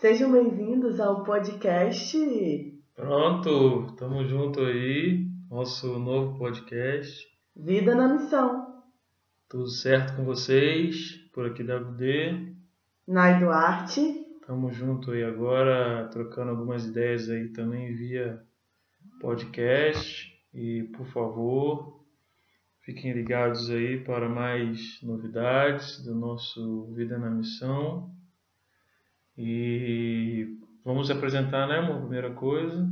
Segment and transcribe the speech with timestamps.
[0.00, 2.16] Sejam bem-vindos ao podcast.
[2.96, 7.28] Pronto, estamos junto aí, nosso novo podcast.
[7.54, 8.82] Vida na Missão.
[9.46, 11.16] Tudo certo com vocês?
[11.34, 12.56] Por aqui UD.
[13.06, 14.00] Nai Duarte.
[14.40, 18.42] Estamos junto aí agora, trocando algumas ideias aí também via
[19.20, 20.32] podcast.
[20.54, 22.02] E por favor,
[22.80, 28.18] fiquem ligados aí para mais novidades do nosso Vida na Missão.
[29.42, 32.00] E vamos apresentar, né, amor?
[32.00, 32.86] Primeira coisa.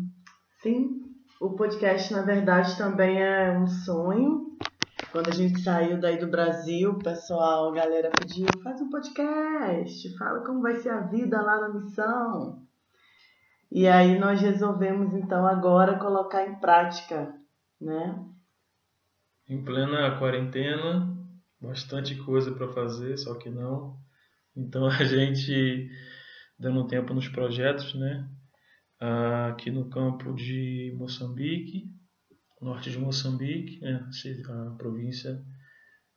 [0.63, 1.03] Sim,
[1.43, 4.47] o podcast na verdade também é um sonho.
[5.13, 10.17] Quando a gente saiu daí do Brasil, o pessoal, a galera pediu, faz um podcast,
[10.17, 12.63] fala como vai ser a vida lá na missão.
[13.71, 17.31] E aí nós resolvemos então agora colocar em prática,
[17.79, 18.25] né?
[19.47, 21.15] Em plena quarentena,
[21.61, 23.99] bastante coisa para fazer, só que não.
[24.57, 25.91] Então a gente
[26.59, 28.29] dando tempo nos projetos, né?
[29.01, 31.85] Aqui no campo de Moçambique,
[32.61, 34.05] norte de Moçambique, né?
[34.49, 35.41] a província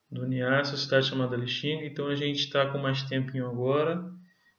[0.09, 1.85] do Niassa, cidade chamada Lixinga.
[1.85, 4.03] Então a gente está com mais tempinho agora.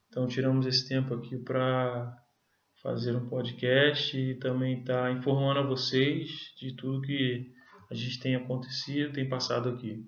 [0.07, 2.15] Então tiramos esse tempo aqui para
[2.81, 7.51] fazer um podcast e também estar tá informando a vocês de tudo que
[7.91, 10.03] a gente tem acontecido, tem passado aqui.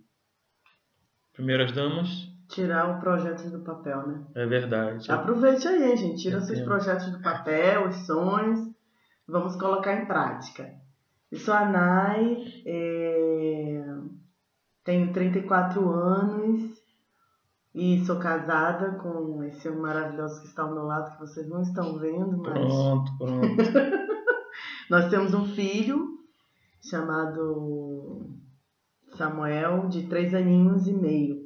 [1.33, 4.25] Primeiras damas tirar o projeto do papel, né?
[4.35, 5.11] É verdade.
[5.11, 6.21] Aproveite aí, gente.
[6.21, 8.59] Tira seus projetos do papel, os sonhos.
[9.27, 10.71] Vamos colocar em prática.
[11.31, 13.83] Eu sou a Nai, é...
[14.83, 16.75] tenho 34 anos
[17.73, 21.97] e sou casada com esse maravilhoso que está ao meu lado, que vocês não estão
[21.97, 22.53] vendo, mas.
[22.53, 23.45] Pronto, pronto.
[24.89, 26.19] Nós temos um filho
[26.80, 28.30] chamado
[29.17, 31.44] Samuel, de três aninhos e meio.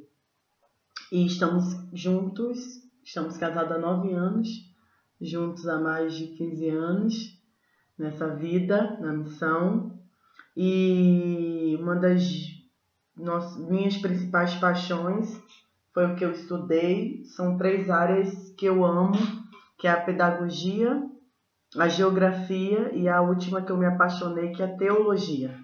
[1.12, 2.58] E estamos juntos,
[3.02, 4.48] estamos casados há nove anos,
[5.20, 7.14] juntos há mais de 15 anos
[7.98, 9.98] nessa vida, na missão.
[10.56, 12.22] E uma das
[13.16, 15.36] nossas, minhas principais paixões
[15.92, 17.24] foi o que eu estudei.
[17.24, 19.18] São três áreas que eu amo,
[19.78, 21.02] que é a pedagogia,
[21.76, 25.58] a geografia e a última que eu me apaixonei, que é a teologia.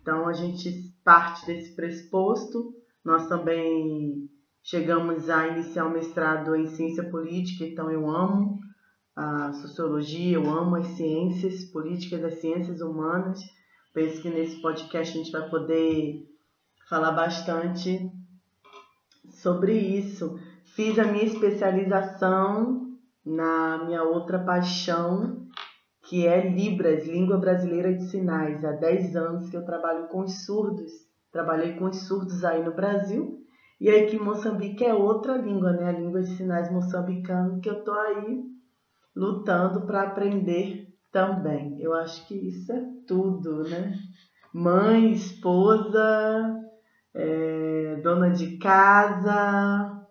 [0.00, 2.74] Então a gente parte desse pressuposto.
[3.04, 4.29] Nós também
[4.62, 8.60] Chegamos a iniciar o mestrado em ciência política, então eu amo
[9.16, 13.40] a sociologia, eu amo as ciências políticas, as ciências humanas.
[13.92, 16.26] Penso que nesse podcast a gente vai poder
[16.88, 18.10] falar bastante
[19.30, 20.38] sobre isso.
[20.76, 25.46] Fiz a minha especialização na minha outra paixão,
[26.04, 28.64] que é Libras, Língua Brasileira de Sinais.
[28.64, 30.92] Há 10 anos que eu trabalho com os surdos.
[31.32, 33.39] Trabalhei com os surdos aí no Brasil
[33.80, 35.88] e aí que Moçambique é outra língua, né?
[35.88, 38.42] A língua de sinais moçambicana, que eu tô aí
[39.16, 41.80] lutando para aprender também.
[41.80, 43.94] Eu acho que isso é tudo, né?
[44.52, 46.60] Mãe, esposa,
[47.14, 50.06] é, dona de casa,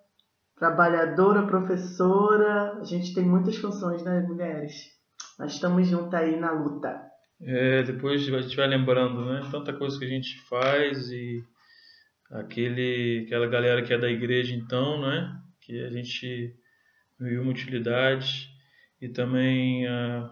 [0.58, 2.80] trabalhadora, professora.
[2.80, 4.74] A gente tem muitas funções, né, mulheres?
[5.38, 7.02] Nós estamos juntas aí na luta.
[7.42, 9.48] É, depois a gente vai lembrando, né?
[9.52, 11.44] Tanta coisa que a gente faz e
[12.30, 15.42] aquele, aquela galera que é da igreja então, né?
[15.62, 16.56] Que a gente
[17.20, 18.50] viu uma utilidade
[19.02, 20.30] e também uh,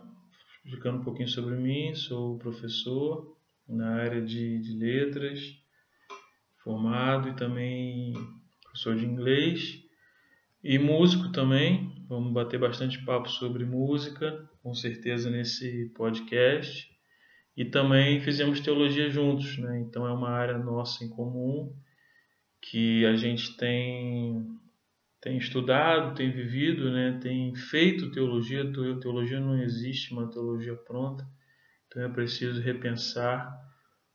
[0.63, 3.35] explicando um pouquinho sobre mim, sou professor
[3.67, 5.39] na área de, de letras,
[6.63, 8.13] formado e também
[8.63, 9.83] professor de inglês
[10.63, 12.05] e músico também.
[12.07, 16.87] Vamos bater bastante papo sobre música, com certeza nesse podcast.
[17.55, 19.79] E também fizemos teologia juntos, né?
[19.79, 21.73] Então é uma área nossa em comum
[22.61, 24.57] que a gente tem
[25.19, 28.71] tem estudado, tem vivido, né, tem feito teologia.
[28.71, 31.27] Teologia não existe uma teologia pronta,
[31.87, 33.51] então é preciso repensar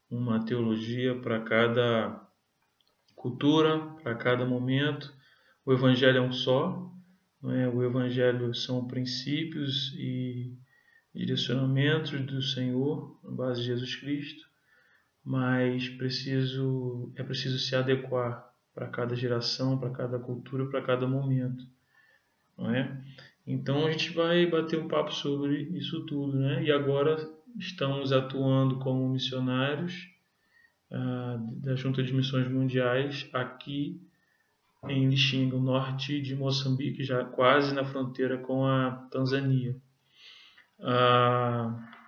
[0.09, 2.21] uma teologia para cada
[3.17, 5.13] cultura, para cada momento.
[5.67, 6.91] O Evangelho é um só,
[7.43, 7.69] não é?
[7.69, 10.57] o Evangelho são princípios e
[11.15, 14.52] direcionamentos do Senhor, na base de Jesus Cristo
[15.25, 21.65] mas preciso é preciso se adequar para cada geração, para cada cultura, para cada momento,
[22.57, 23.01] não é?
[23.47, 26.63] Então a gente vai bater um papo sobre isso tudo, né?
[26.63, 27.17] E agora
[27.59, 30.09] estamos atuando como missionários
[30.91, 34.01] ah, da Junta de Missões Mundiais aqui
[34.89, 39.77] em Lixinga, norte de Moçambique, já quase na fronteira com a Tanzânia.
[40.81, 42.02] Ah,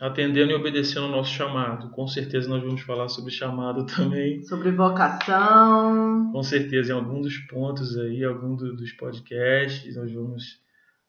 [0.00, 1.90] atendendo e obedecendo ao nosso chamado.
[1.90, 4.42] Com certeza nós vamos falar sobre chamado também.
[4.42, 6.32] Sobre vocação.
[6.32, 10.58] Com certeza, em algum dos pontos aí, algum do, dos podcasts, nós vamos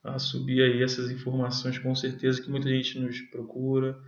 [0.04, 3.98] a subir aí essas informações com certeza que muita gente nos procura,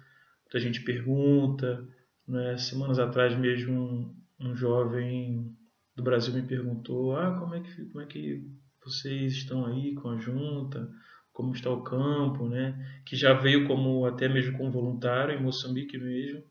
[0.44, 1.88] muita gente pergunta.
[2.28, 2.58] Né?
[2.58, 5.56] Semanas atrás mesmo um, um jovem
[5.96, 8.46] do Brasil me perguntou ah, como, é que, como é que
[8.84, 10.90] vocês estão aí com a junta,
[11.34, 12.74] como está o campo, né?
[13.04, 16.42] que já veio como até mesmo como voluntário em Moçambique mesmo,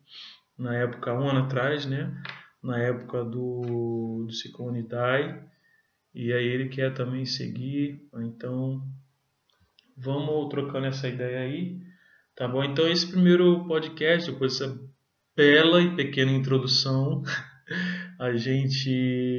[0.57, 2.13] na época, um ano atrás, né?
[2.61, 5.43] na época do, do ciclone Dai,
[6.13, 8.85] e aí ele quer também seguir, então
[9.97, 11.81] vamos trocando essa ideia aí,
[12.35, 12.63] tá bom?
[12.63, 14.79] Então esse primeiro podcast, depois dessa
[15.35, 17.23] bela e pequena introdução,
[18.19, 19.32] a gente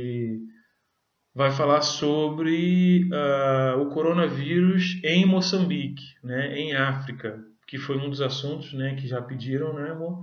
[1.35, 8.21] vai falar sobre uh, o coronavírus em Moçambique, né, em África, que foi um dos
[8.21, 10.23] assuntos né, que já pediram, né, amor?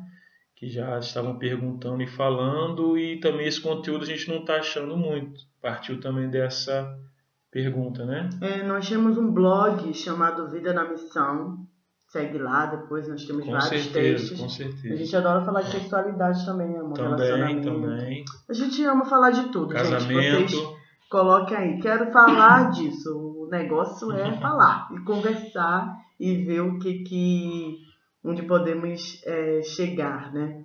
[0.55, 4.95] Que já estavam perguntando e falando, e também esse conteúdo a gente não está achando
[4.95, 5.41] muito.
[5.59, 6.97] Partiu também dessa
[7.49, 8.29] pergunta, né?
[8.39, 11.67] É, nós temos um blog chamado Vida na Missão.
[12.07, 14.39] Segue lá, depois nós temos com vários certeza, textos.
[14.39, 16.93] Com certeza, A gente adora falar de sexualidade também, amor.
[16.93, 17.63] Também, relacionamento.
[17.63, 18.25] também.
[18.49, 19.89] A gente ama falar de tudo, gente.
[19.89, 20.49] Casamento.
[20.51, 20.80] Vocês
[21.11, 21.79] coloquem aí.
[21.79, 23.11] Quero falar disso.
[23.37, 27.77] O negócio é falar e conversar e ver o que que
[28.23, 30.63] onde podemos é, chegar, né?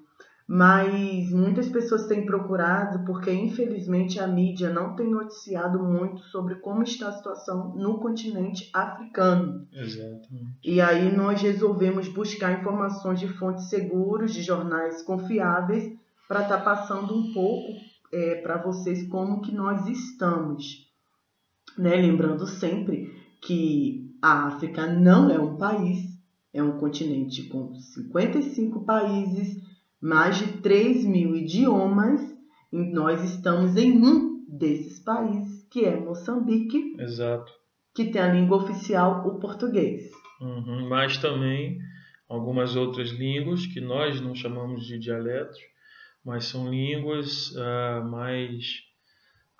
[0.49, 6.85] Mas muitas pessoas têm procurado porque infelizmente a mídia não tem noticiado muito sobre como
[6.85, 9.67] está a situação no continente africano.
[9.73, 10.59] Exatamente.
[10.65, 15.93] E aí nós resolvemos buscar informações de fontes seguras, de jornais confiáveis,
[16.29, 17.73] para estar passando um pouco
[18.13, 20.87] é, para vocês como que nós estamos.
[21.77, 21.97] Né?
[21.97, 26.05] Lembrando sempre que a África não é um país,
[26.53, 29.63] é um continente com 55 países,
[30.01, 32.21] mais de 3 mil idiomas,
[32.73, 37.53] e nós estamos em um desses países, que é Moçambique, Exato.
[37.95, 40.11] que tem a língua oficial o português.
[40.41, 40.89] Uhum.
[40.89, 41.79] Mas também
[42.29, 45.59] algumas outras línguas que nós não chamamos de dialetos,
[46.27, 48.85] mas são línguas ah, mais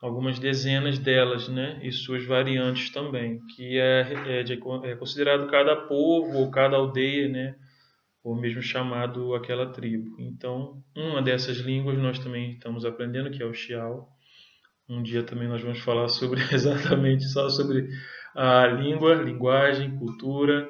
[0.03, 5.77] algumas dezenas delas, né, e suas variantes também, que é, é, de- é considerado cada
[5.77, 7.57] povo ou cada aldeia, né,
[8.25, 10.17] ou mesmo chamado aquela tribo.
[10.21, 14.09] Então, uma dessas línguas nós também estamos aprendendo, que é o Xiao.
[14.89, 17.89] Um dia também nós vamos falar sobre exatamente só sobre
[18.35, 20.69] a língua, linguagem, cultura,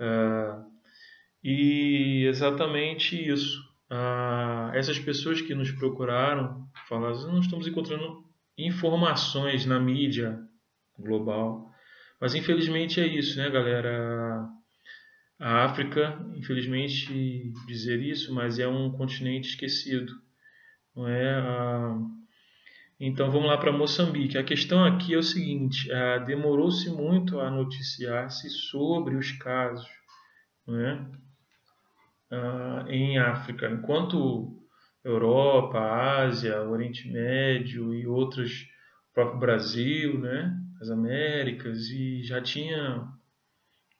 [0.00, 0.64] ah,
[1.44, 3.62] e exatamente isso.
[3.88, 8.24] Ah, essas pessoas que nos procuraram falaram, não estamos encontrando
[8.58, 10.40] informações na mídia
[10.98, 11.70] global.
[12.20, 14.48] Mas infelizmente é isso, né, galera?
[15.38, 20.12] A África, infelizmente dizer isso, mas é um continente esquecido,
[20.94, 21.34] não é?
[21.34, 21.98] Ah,
[22.98, 24.38] então vamos lá para Moçambique.
[24.38, 29.86] A questão aqui é o seguinte: ah, demorou-se muito a noticiar-se sobre os casos,
[30.66, 31.06] não é?
[32.30, 34.56] Ah, em África, enquanto
[35.04, 38.62] Europa, Ásia, Oriente Médio e outros,
[39.10, 43.06] o próprio Brasil, né, as Américas, e já tinha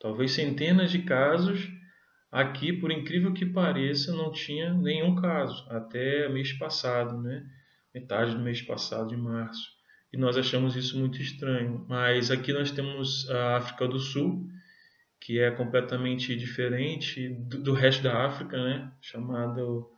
[0.00, 1.68] talvez centenas de casos.
[2.30, 7.44] Aqui, por incrível que pareça, não tinha nenhum caso até mês passado, né?
[7.94, 9.70] Metade do mês passado, de março.
[10.12, 11.86] E nós achamos isso muito estranho.
[11.88, 14.46] Mas aqui nós temos a África do Sul,
[15.20, 18.92] que é completamente diferente do, do resto da África, né?
[19.00, 19.90] Chamado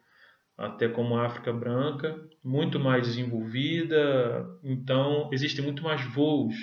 [0.56, 4.44] até como África Branca, muito mais desenvolvida.
[4.62, 6.56] Então, existem muito mais voos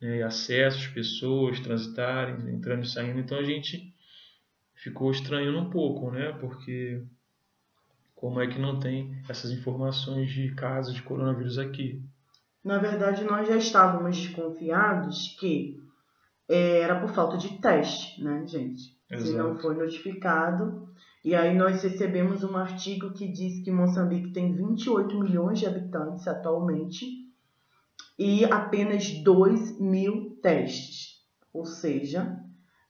[0.00, 3.18] né, acessos, pessoas transitarem, entrando e saindo.
[3.18, 3.94] Então, a gente
[4.74, 6.32] ficou estranhando um pouco, né?
[6.32, 7.02] Porque
[8.14, 12.02] como é que não tem essas informações de casos de coronavírus aqui?
[12.62, 15.83] Na verdade, nós já estávamos desconfiados que
[16.48, 18.94] era por falta de teste, né, gente?
[19.08, 19.62] Se não Exato.
[19.62, 20.88] foi notificado.
[21.24, 26.26] E aí nós recebemos um artigo que diz que Moçambique tem 28 milhões de habitantes
[26.28, 27.06] atualmente
[28.18, 31.22] e apenas 2 mil testes.
[31.52, 32.38] Ou seja,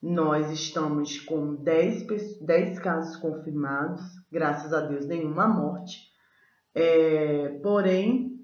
[0.01, 6.11] nós estamos com 10, pe- 10 casos confirmados, graças a Deus nenhuma morte.
[6.73, 8.34] É, porém,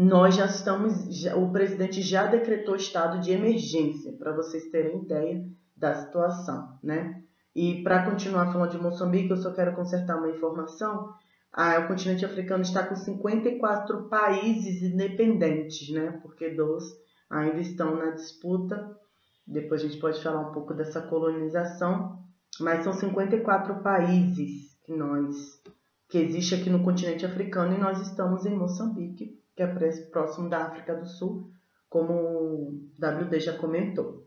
[0.00, 5.44] nós já estamos, já- o presidente já decretou estado de emergência, para vocês terem ideia
[5.76, 7.20] da situação, né?
[7.54, 11.12] E para continuar falando de Moçambique, eu só quero consertar uma informação.
[11.52, 16.18] Ah, o continente africano está com 54 países independentes, né?
[16.22, 16.94] Porque 12
[17.28, 18.96] ainda estão na disputa.
[19.44, 22.18] Depois a gente pode falar um pouco dessa colonização,
[22.60, 25.60] mas são 54 países que nós
[26.08, 30.66] que existe aqui no continente africano e nós estamos em Moçambique, que é próximo da
[30.66, 31.50] África do Sul,
[31.88, 34.24] como o WD já comentou.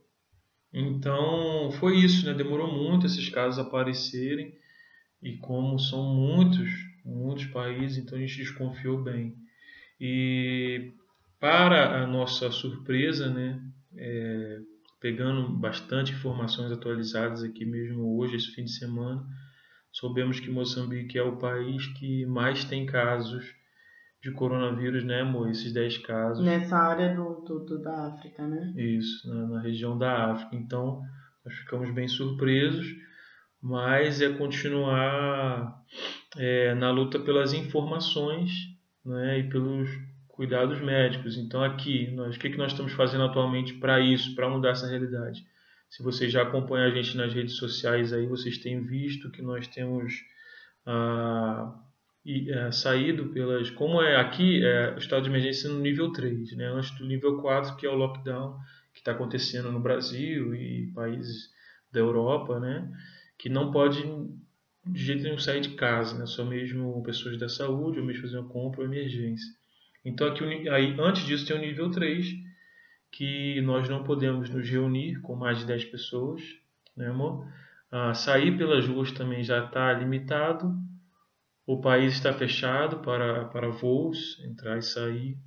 [0.73, 2.33] Então foi isso, né?
[2.33, 4.53] Demorou muito esses casos aparecerem
[5.23, 6.69] e como são muitos,
[7.05, 9.33] muitos países, então a gente desconfiou bem.
[9.97, 10.91] E
[11.39, 13.63] para a nossa surpresa, né?
[13.95, 14.59] É,
[14.99, 19.25] pegando bastante informações atualizadas aqui mesmo hoje, esse fim de semana,
[19.93, 23.60] soubemos que Moçambique é o país que mais tem casos
[24.21, 25.49] de coronavírus, né, amor?
[25.49, 26.45] Esses 10 casos.
[26.45, 28.71] Nessa área do, do, do da África, né?
[28.77, 30.55] Isso, na, na, região da África.
[30.55, 31.01] Então,
[31.43, 32.87] nós ficamos bem surpresos,
[33.61, 35.81] mas é continuar
[36.37, 38.51] é, na luta pelas informações
[39.03, 39.89] né, e pelos
[40.27, 41.35] cuidados médicos.
[41.35, 44.87] Então, aqui, nós, o que, que nós estamos fazendo atualmente para isso, para mudar essa
[44.87, 45.43] realidade?
[45.89, 49.67] Se vocês já acompanham a gente nas redes sociais aí, vocês têm visto que nós
[49.67, 50.13] temos.
[50.85, 51.75] Ah,
[52.25, 53.69] e, é, saído pelas.
[53.71, 56.67] Como é aqui, é, o estado de emergência no nível 3, né?
[56.67, 58.57] antes do nível 4, que é o lockdown
[58.93, 61.49] que está acontecendo no Brasil e países
[61.91, 62.91] da Europa, né?
[63.37, 64.03] que não pode
[64.85, 66.25] de jeito nenhum sair de casa, né?
[66.25, 69.47] só mesmo pessoas da saúde, ou mesmo fazer uma compra ou emergência.
[70.03, 72.27] Então, aqui, aí, antes disso, tem o nível 3,
[73.11, 76.41] que nós não podemos nos reunir com mais de 10 pessoas,
[76.95, 77.47] né, amor?
[77.91, 80.73] Ah, sair pelas ruas também já está limitado,
[81.73, 85.37] o país está fechado para, para voos, entrar e sair.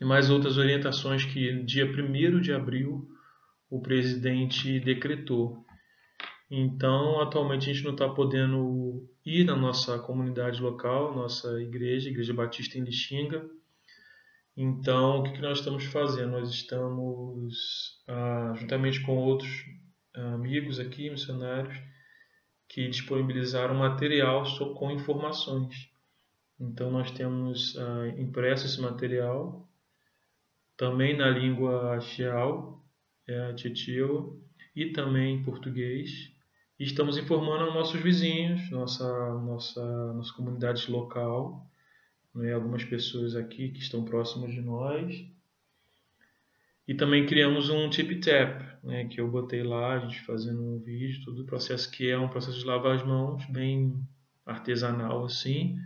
[0.00, 3.08] E mais outras orientações que dia 1 de abril
[3.68, 5.64] o presidente decretou.
[6.48, 12.32] Então, atualmente a gente não está podendo ir na nossa comunidade local, nossa igreja, Igreja
[12.32, 13.44] Batista em Lixinga.
[14.56, 16.32] Então, o que, que nós estamos fazendo?
[16.32, 19.50] Nós estamos, ah, juntamente com outros
[20.14, 21.76] amigos aqui, missionários,
[22.70, 24.44] que disponibilizaram material
[24.76, 25.90] com informações.
[26.58, 29.68] Então nós temos uh, impresso esse material
[30.76, 32.80] também na língua xiao,
[33.26, 34.40] é, titio,
[34.74, 36.32] e também em português.
[36.78, 39.04] E estamos informando aos nossos vizinhos, nossa,
[39.40, 41.68] nossa, nossa comunidade local,
[42.32, 45.28] né, algumas pessoas aqui que estão próximas de nós
[46.90, 50.80] e também criamos um tip tap, né, que eu botei lá, a gente fazendo um
[50.80, 53.94] vídeo, todo o processo que é um processo de lavar as mãos, bem
[54.44, 55.76] artesanal assim,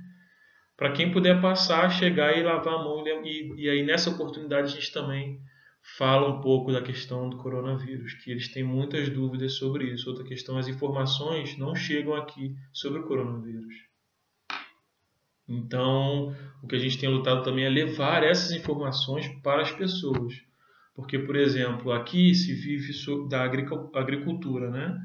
[0.75, 3.05] para quem puder passar, chegar e lavar a mão.
[3.07, 5.39] E, e aí nessa oportunidade a gente também
[5.99, 10.09] fala um pouco da questão do coronavírus, que eles têm muitas dúvidas sobre isso.
[10.09, 13.75] Outra questão, as informações não chegam aqui sobre o coronavírus.
[15.47, 20.33] Então, o que a gente tem lutado também é levar essas informações para as pessoas.
[20.95, 22.93] Porque, por exemplo, aqui se vive
[23.29, 24.97] da agricultura, né?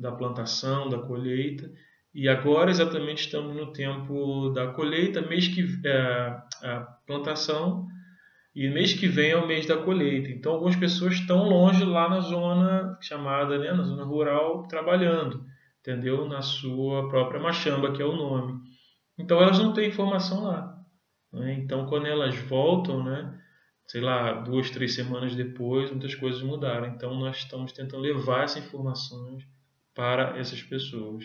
[0.00, 1.70] da plantação, da colheita,
[2.12, 7.86] e agora exatamente estamos no tempo da colheita, mês que é, a plantação
[8.54, 10.30] e mês que vem é o mês da colheita.
[10.30, 15.44] Então algumas pessoas estão longe lá na zona chamada, né, na zona rural, trabalhando,
[15.80, 16.26] entendeu?
[16.26, 18.58] Na sua própria machamba, que é o nome.
[19.16, 20.76] Então elas não têm informação lá.
[21.32, 21.54] Né?
[21.60, 23.38] Então quando elas voltam, né,
[23.90, 26.86] sei lá, duas, três semanas depois, muitas coisas mudaram.
[26.86, 29.44] Então, nós estamos tentando levar essas informações
[29.92, 31.24] para essas pessoas.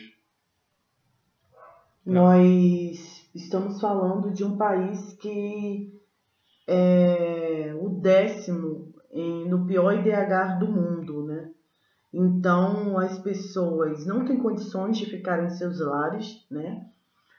[2.03, 5.93] Nós estamos falando de um país que
[6.67, 11.51] é o décimo em, no pior IDH do mundo, né?
[12.11, 16.83] Então, as pessoas não têm condições de ficar em seus lares, né?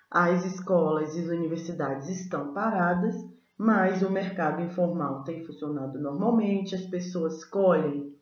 [0.09, 3.17] As escolas e as universidades estão paradas
[3.59, 8.15] mas o mercado informal tem funcionado normalmente, as pessoas colhem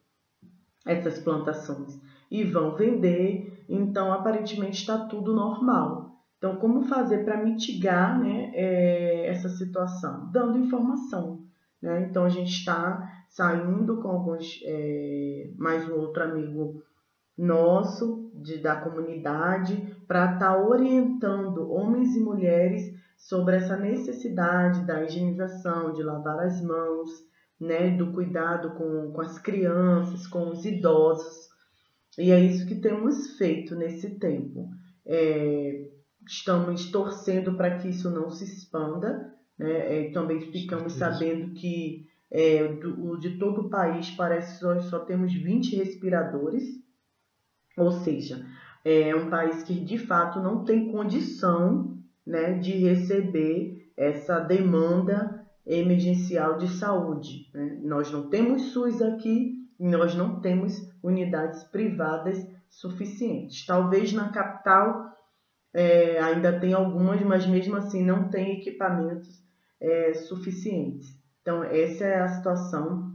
[0.86, 1.98] essas plantações
[2.30, 6.14] e vão vender, então aparentemente está tudo normal.
[6.38, 10.30] Então, como fazer para mitigar né, é, essa situação?
[10.30, 11.42] Dando informação.
[11.80, 12.06] Né?
[12.08, 16.82] Então, a gente está saindo com alguns, é, mais um outro amigo
[17.36, 25.02] nosso de, da comunidade para estar tá orientando homens e mulheres sobre essa necessidade da
[25.02, 27.08] higienização, de lavar as mãos,
[27.58, 31.48] né, do cuidado com, com as crianças, com os idosos.
[32.18, 34.68] E é isso que temos feito nesse tempo.
[35.06, 35.88] É,
[36.26, 39.34] estamos torcendo para que isso não se expanda.
[39.58, 40.08] Né?
[40.08, 44.98] É, também ficamos sabendo que é, do, de todo o país parece que nós só
[44.98, 46.62] temos 20 respiradores.
[47.78, 48.44] Ou seja,
[48.84, 51.93] é um país que de fato não tem condição
[52.26, 57.50] né, de receber essa demanda emergencial de saúde.
[57.54, 57.80] Né?
[57.82, 62.38] Nós não temos SUS aqui nós não temos unidades privadas
[62.68, 63.66] suficientes.
[63.66, 65.12] Talvez na capital
[65.72, 69.42] é, ainda tem algumas, mas mesmo assim não tem equipamentos
[69.80, 71.08] é, suficientes.
[71.42, 73.12] Então, essa é a situação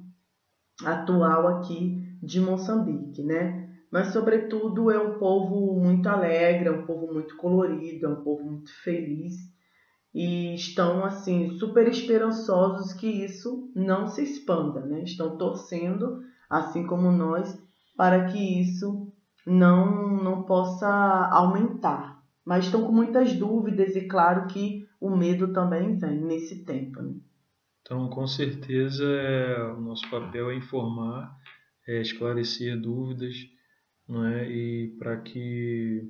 [0.86, 3.59] atual aqui de Moçambique, né?
[3.92, 8.44] Mas, sobretudo, é um povo muito alegre, é um povo muito colorido, é um povo
[8.44, 9.36] muito feliz
[10.14, 15.04] e estão, assim, super esperançosos que isso não se expanda, né?
[15.04, 17.62] Estão torcendo, assim como nós,
[17.96, 19.12] para que isso
[19.46, 20.88] não, não possa
[21.32, 22.24] aumentar.
[22.44, 27.14] Mas estão com muitas dúvidas e, claro, que o medo também vem nesse tempo, né?
[27.82, 31.36] Então, com certeza, é, o nosso papel é informar,
[31.88, 33.36] é esclarecer dúvidas,
[34.10, 34.50] não é?
[34.52, 36.02] E para que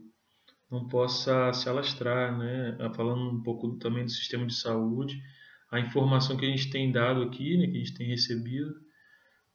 [0.72, 2.78] não possa se alastrar, né?
[2.96, 5.22] Falando um pouco também do sistema de saúde,
[5.72, 8.72] a informação que a gente tem dado aqui, né, que a gente tem recebido,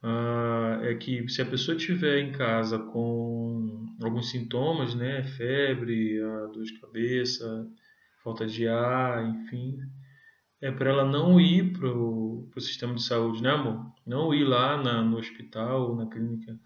[0.02, 6.20] uh, é que se a pessoa estiver em casa com alguns sintomas, né, febre,
[6.52, 7.66] dor de cabeça,
[8.22, 9.78] falta de ar, enfim,
[10.62, 13.92] é para ela não ir para o sistema de saúde, né, amor?
[14.06, 16.58] Não ir lá na, no hospital, na clínica.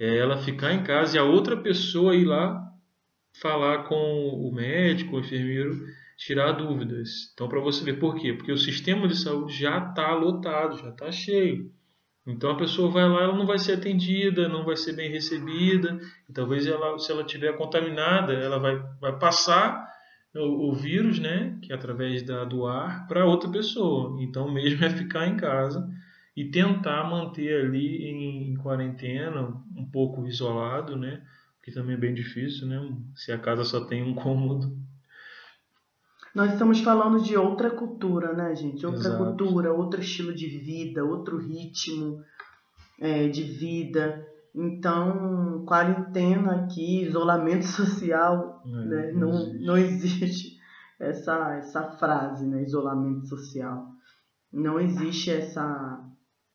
[0.00, 2.58] É ela ficar em casa e a outra pessoa ir lá
[3.38, 5.78] falar com o médico, o enfermeiro,
[6.16, 7.30] tirar dúvidas.
[7.34, 8.32] Então, para você ver por quê?
[8.32, 11.70] Porque o sistema de saúde já está lotado, já está cheio.
[12.26, 15.98] Então a pessoa vai lá, ela não vai ser atendida, não vai ser bem recebida.
[16.28, 19.86] E talvez ela, se ela tiver contaminada, ela vai, vai passar
[20.34, 24.16] o, o vírus, né, que é através da, do ar, para outra pessoa.
[24.22, 25.86] Então, mesmo é ficar em casa
[26.40, 29.42] e tentar manter ali em, em quarentena,
[29.76, 31.22] um pouco isolado, né,
[31.62, 32.80] que também é bem difícil, né,
[33.14, 34.74] se a casa só tem um cômodo.
[36.34, 38.86] Nós estamos falando de outra cultura, né, gente?
[38.86, 39.22] Outra Exato.
[39.22, 42.22] cultura, outro estilo de vida, outro ritmo
[42.98, 44.26] é, de vida.
[44.54, 49.12] Então, quarentena aqui, isolamento social, é, né?
[49.12, 49.66] não, não existe.
[49.66, 50.60] não existe
[50.98, 52.62] essa, essa frase, né?
[52.62, 53.88] isolamento social.
[54.52, 56.00] Não existe essa,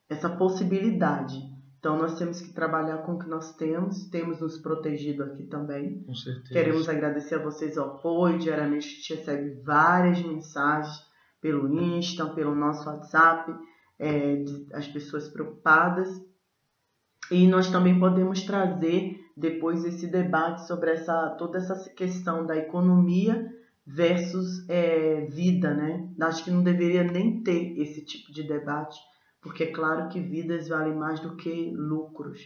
[0.09, 1.35] essa possibilidade.
[1.79, 6.01] Então, nós temos que trabalhar com o que nós temos, temos nos protegido aqui também.
[6.03, 6.53] Com certeza.
[6.53, 8.39] Queremos agradecer a vocês o apoio.
[8.39, 11.05] Diariamente a gente recebe várias mensagens
[11.39, 13.53] pelo Insta, pelo nosso WhatsApp,
[13.99, 16.09] é, as pessoas preocupadas.
[17.29, 23.47] E nós também podemos trazer depois esse debate sobre essa, toda essa questão da economia
[23.85, 26.09] versus é, vida, né?
[26.21, 28.97] Acho que não deveria nem ter esse tipo de debate,
[29.45, 32.39] porque é claro que vidas valem mais do que lucros,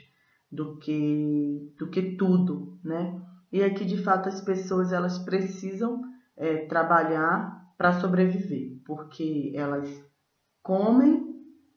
[0.51, 3.21] do que, do que tudo, né?
[3.53, 6.01] E aqui, de fato, as pessoas elas precisam
[6.35, 9.89] é, trabalhar para sobreviver, porque elas
[10.61, 11.25] comem,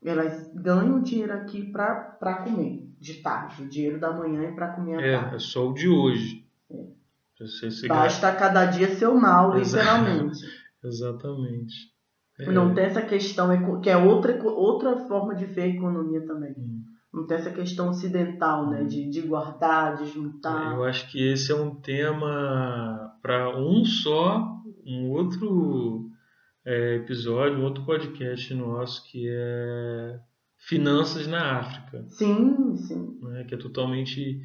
[0.04, 3.62] elas ganham dinheiro aqui para comer de tarde.
[3.62, 5.36] O dinheiro da manhã é para comer à é, tarde.
[5.36, 6.44] É só o de hoje.
[6.68, 7.86] É.
[7.86, 10.40] Basta cada dia seu mal, literalmente.
[10.82, 11.91] Exatamente.
[12.38, 12.50] É.
[12.50, 16.54] Não tem essa questão, que é outra, outra forma de ver a economia também.
[16.56, 16.82] Hum.
[17.12, 18.84] Não tem essa questão ocidental, né?
[18.84, 20.74] De, de guardar, de juntar.
[20.74, 26.10] Eu acho que esse é um tema para um só, um outro
[26.64, 30.18] é, episódio, um outro podcast nosso, que é
[30.56, 32.04] finanças na África.
[32.08, 33.18] Sim, sim.
[33.20, 34.40] Né, que é totalmente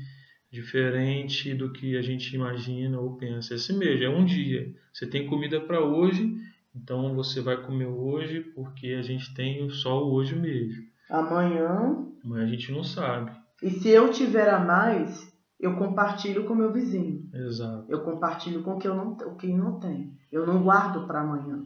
[0.52, 3.54] diferente do que a gente imagina ou pensa.
[3.54, 4.74] É assim mesmo, é um dia.
[4.92, 6.36] Você tem comida para hoje,
[6.82, 10.84] então você vai comer hoje porque a gente tem só o hoje mesmo.
[11.10, 12.06] Amanhã.
[12.24, 13.32] Amanhã a gente não sabe.
[13.62, 17.30] E se eu tiver a mais, eu compartilho com meu vizinho.
[17.34, 17.86] Exato.
[17.90, 20.14] Eu compartilho com o que eu não, o que não tem.
[20.32, 21.66] Eu não guardo para amanhã.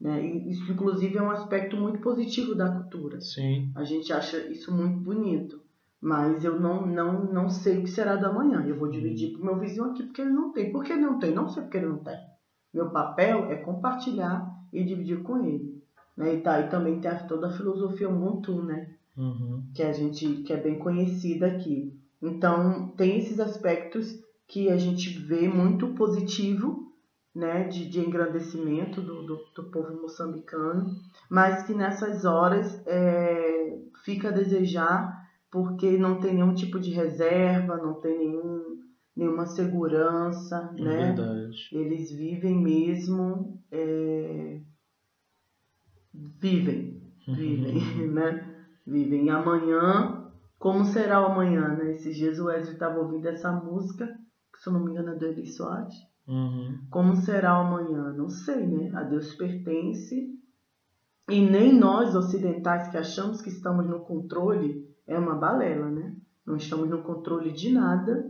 [0.00, 0.20] Né?
[0.48, 3.20] Isso, inclusive, é um aspecto muito positivo da cultura.
[3.20, 3.70] Sim.
[3.74, 5.60] A gente acha isso muito bonito.
[6.00, 8.64] Mas eu não, não, não sei o que será da manhã.
[8.66, 10.72] Eu vou dividir para o meu vizinho aqui porque ele não tem.
[10.72, 11.34] Por que ele não tem?
[11.34, 12.16] Não sei porque ele não tem.
[12.72, 15.82] Meu papel é compartilhar e dividir com ele.
[16.16, 16.34] Né?
[16.34, 18.94] E, tá, e também tem toda a filosofia Ubuntu, né?
[19.16, 19.64] Uhum.
[19.74, 21.98] Que a gente que é bem conhecida aqui.
[22.22, 26.90] Então tem esses aspectos que a gente vê muito positivo
[27.34, 30.90] né, de, de engrandecimento do, do, do, povo moçambicano,
[31.30, 35.16] mas que nessas horas é, fica a desejar
[35.50, 38.80] porque não tem nenhum tipo de reserva, não tem nenhum,
[39.16, 41.12] nenhuma segurança, é né?
[41.12, 41.68] Verdade.
[41.72, 44.60] Eles vivem mesmo, é,
[46.14, 48.12] vivem, vivem, uhum.
[48.14, 48.56] né?
[48.86, 49.26] Vivem.
[49.26, 51.92] E amanhã, como será o amanhã, né?
[51.92, 54.06] Esses dias o Wesley estava ouvindo essa música,
[54.52, 55.94] que se eu não me engano é do Eli Soares,
[56.30, 56.78] Uhum.
[56.88, 58.12] Como será o amanhã?
[58.12, 58.92] Não sei, né?
[58.94, 60.38] A Deus pertence.
[61.28, 66.14] E nem nós ocidentais que achamos que estamos no controle é uma balela, né?
[66.46, 68.24] Não estamos no controle de nada,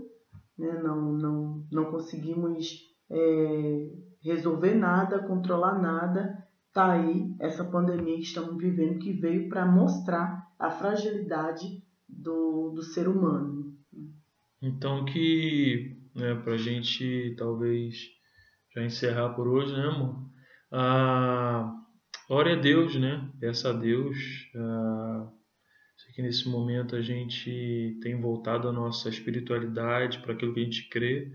[0.60, 0.80] né?
[0.82, 2.66] Não, não, não conseguimos
[3.10, 3.90] é,
[4.22, 6.36] resolver nada, controlar nada.
[6.72, 12.82] Tá aí essa pandemia que estamos vivendo que veio para mostrar a fragilidade do, do
[12.82, 13.74] ser humano.
[14.62, 17.96] Então que, né, para a gente talvez
[18.74, 20.30] já encerrar por hoje, né, amor?
[20.70, 21.74] Ah,
[22.28, 23.28] ore a Deus, né?
[23.40, 24.16] Peça a Deus.
[24.54, 25.28] Ah,
[26.20, 30.88] que nesse momento a gente tem voltado a nossa espiritualidade para aquilo que a gente
[30.90, 31.32] crê,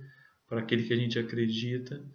[0.48, 2.06] para aquilo que a gente acredita,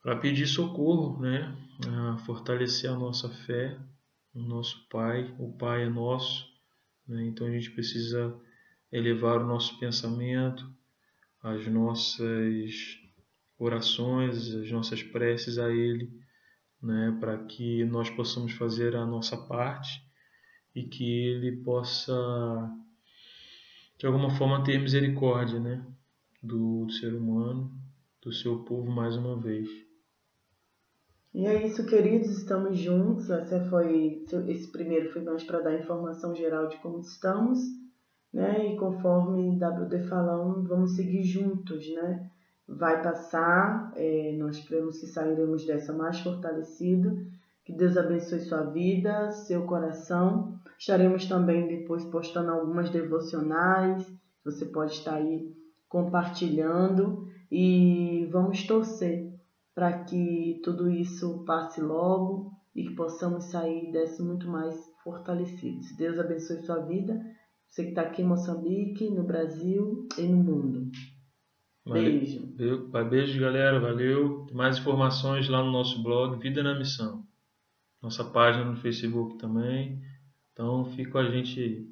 [0.00, 1.52] para pedir socorro, né?
[1.88, 3.76] Ah, fortalecer a nossa fé
[4.32, 5.34] no nosso Pai.
[5.38, 6.46] O Pai é nosso,
[7.08, 7.26] né?
[7.26, 8.38] então a gente precisa
[8.92, 10.64] elevar o nosso pensamento,
[11.42, 13.00] as nossas
[13.58, 16.08] orações, as nossas preces a Ele,
[16.82, 20.08] né, para que nós possamos fazer a nossa parte
[20.74, 22.14] e que Ele possa,
[23.98, 25.84] de alguma forma, ter misericórdia né,
[26.42, 27.70] do, do ser humano,
[28.22, 29.68] do seu povo mais uma vez.
[31.32, 33.30] E é isso, queridos, estamos juntos.
[33.30, 37.60] Esse, foi, esse primeiro foi mais para dar informação geral de como estamos
[38.32, 38.72] né?
[38.72, 42.30] E conforme WD falando, vamos seguir juntos, né?
[42.66, 47.26] Vai passar, é, nós cremos que sairemos dessa mais fortalecido.
[47.64, 50.59] Que Deus abençoe sua vida, seu coração.
[50.80, 54.10] Estaremos também depois postando algumas devocionais.
[54.42, 55.54] Você pode estar aí
[55.86, 59.30] compartilhando e vamos torcer
[59.74, 65.94] para que tudo isso passe logo e que possamos sair desse muito mais fortalecidos.
[65.98, 67.20] Deus abençoe sua vida.
[67.68, 70.90] Você que está aqui em Moçambique, no Brasil e no mundo.
[71.84, 72.54] Beijo.
[72.56, 73.10] Valeu.
[73.10, 73.78] Beijo, galera.
[73.78, 74.46] Valeu.
[74.52, 77.22] Mais informações lá no nosso blog Vida na Missão.
[78.02, 80.00] Nossa página no Facebook também.
[80.60, 81.89] Então, fica a gente.